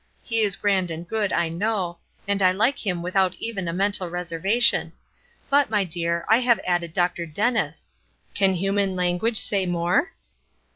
He 0.23 0.39
is 0.41 0.55
grand 0.55 0.89
and 0.89 1.07
good, 1.07 1.31
I 1.31 1.47
know, 1.47 1.99
and 2.27 2.41
I 2.41 2.51
like 2.51 2.87
him 2.87 3.03
without 3.03 3.35
even 3.37 3.67
a 3.67 3.71
mental 3.71 4.09
reservation; 4.09 4.93
but, 5.47 5.69
my 5.69 5.83
dear, 5.83 6.25
I 6.27 6.39
have 6.39 6.59
added 6.65 6.91
Dr. 6.91 7.27
Dennis! 7.27 7.87
Can 8.33 8.55
human 8.55 8.95
language 8.95 9.37
say 9.37 9.67
more? 9.67 10.13